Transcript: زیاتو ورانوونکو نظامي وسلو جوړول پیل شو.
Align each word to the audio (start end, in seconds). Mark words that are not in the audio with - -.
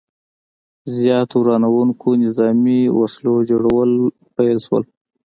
زیاتو 0.97 1.35
ورانوونکو 1.41 2.07
نظامي 2.23 2.79
وسلو 2.99 3.33
جوړول 3.49 3.91
پیل 4.35 4.57
شو. 4.65 4.77